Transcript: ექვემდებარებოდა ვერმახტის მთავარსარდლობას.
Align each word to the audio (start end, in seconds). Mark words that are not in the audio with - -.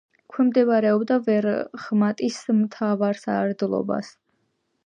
ექვემდებარებოდა 0.29 1.17
ვერმახტის 1.27 2.39
მთავარსარდლობას. 2.63 4.11